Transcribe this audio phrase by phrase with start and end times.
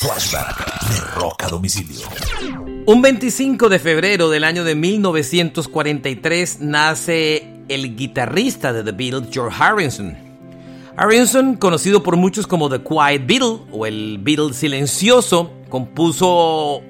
[0.00, 2.06] Flashback de Rock a Domicilio.
[2.86, 9.56] Un 25 de febrero del año de 1943 nace el guitarrista de The Beatles, George
[9.60, 10.16] Harrison.
[10.96, 16.80] Harrison, conocido por muchos como The Quiet Beatle o el Beatle silencioso, compuso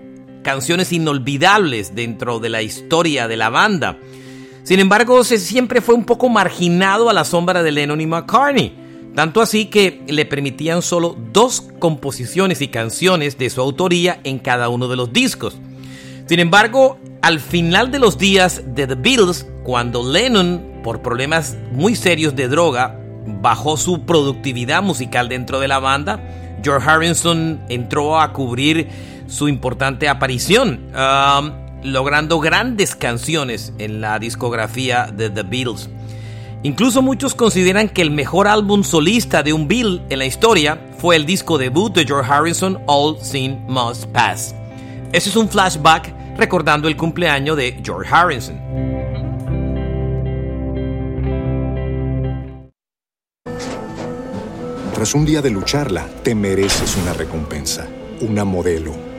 [0.42, 3.96] canciones inolvidables dentro de la historia de la banda.
[4.64, 8.87] Sin embargo, se siempre fue un poco marginado a la sombra de Lennon y McCartney.
[9.18, 14.68] Tanto así que le permitían solo dos composiciones y canciones de su autoría en cada
[14.68, 15.56] uno de los discos.
[16.26, 21.96] Sin embargo, al final de los días de The Beatles, cuando Lennon, por problemas muy
[21.96, 22.96] serios de droga,
[23.26, 26.22] bajó su productividad musical dentro de la banda,
[26.62, 28.86] George Harrison entró a cubrir
[29.26, 31.50] su importante aparición, um,
[31.82, 35.90] logrando grandes canciones en la discografía de The Beatles.
[36.64, 41.14] Incluso muchos consideran que el mejor álbum solista de un Bill en la historia fue
[41.14, 44.54] el disco debut de George Harrison, All Sin Must Pass.
[45.12, 48.58] Ese es un flashback recordando el cumpleaños de George Harrison.
[54.94, 57.86] Tras un día de lucharla, te mereces una recompensa,
[58.20, 59.07] una modelo,